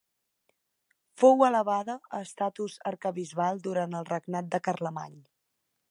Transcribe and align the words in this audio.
Fou 1.23 1.43
elevada 1.47 1.97
a 2.19 2.21
estatus 2.29 2.79
arquebisbal 2.93 3.63
durant 3.69 3.95
el 4.01 4.09
regnat 4.15 4.53
de 4.57 4.63
Carlemany. 4.71 5.23